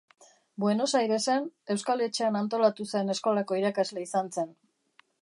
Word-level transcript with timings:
Buenos 0.63 0.93
Airesen, 0.99 1.43
Euskal 1.75 2.03
Etxean 2.07 2.39
antolatu 2.41 2.89
zen 2.95 3.15
eskolako 3.17 3.63
irakasle 3.63 4.09
izan 4.11 4.35
zen. 4.39 4.55